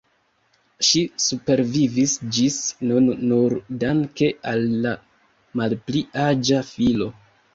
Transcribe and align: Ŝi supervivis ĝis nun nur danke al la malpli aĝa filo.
Ŝi 0.85 1.01
supervivis 1.25 2.13
ĝis 2.37 2.57
nun 2.93 3.11
nur 3.33 3.55
danke 3.85 4.31
al 4.53 4.65
la 4.87 4.95
malpli 5.61 6.05
aĝa 6.25 6.65
filo. 6.73 7.11